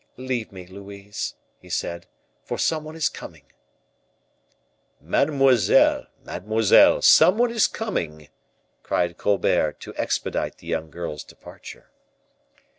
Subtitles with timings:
[0.17, 2.07] "Leave me, Louise," he said,
[2.43, 3.43] "for some one is coming."
[4.99, 8.29] "Mademoiselle, mademoiselle, some one is coming,"
[8.81, 11.91] cried Colbert, to expedite the young girl's departure.